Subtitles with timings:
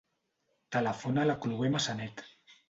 [0.75, 2.25] Telefona a la Chloé Massanet.